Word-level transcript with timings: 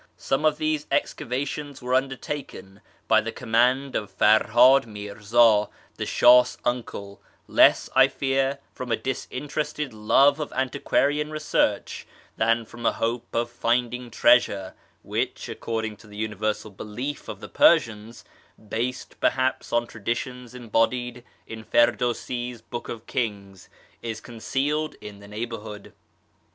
Some 0.17 0.45
of 0.45 0.57
these 0.57 0.87
excavations 0.89 1.79
were 1.79 1.93
under 1.93 2.15
taken 2.15 2.81
by 3.07 3.21
the 3.21 3.31
command 3.31 3.95
of 3.95 4.09
Ferhad 4.09 4.87
Mirza, 4.87 5.69
the 5.97 6.07
Shah's 6.07 6.57
uncle— 6.65 7.21
less, 7.47 7.87
I 7.95 8.07
fear, 8.07 8.57
from 8.73 8.91
a 8.91 8.95
disinterested 8.95 9.93
love 9.93 10.39
of 10.39 10.51
antiquarian 10.53 11.29
research 11.29 12.07
than 12.35 12.65
from 12.65 12.83
a 12.83 12.93
hope 12.93 13.27
of 13.35 13.51
finding 13.51 14.09
treasure, 14.09 14.73
which, 15.03 15.47
according 15.47 15.97
to 15.97 16.07
the 16.07 16.17
universal 16.17 16.71
belief 16.71 17.27
of 17.27 17.39
the 17.39 17.47
Persians 17.47 18.25
(based, 18.69 19.19
perhaps, 19.19 19.71
on 19.71 19.85
traditions 19.85 20.55
embodied 20.55 21.23
in 21.45 21.63
Firdawsi's 21.63 22.63
Book 22.63 22.89
of 22.89 23.05
Kings), 23.05 23.69
is 24.01 24.19
concealed 24.19 24.95
in 24.99 25.19
the 25.19 25.27
neighbourhood. 25.27 25.93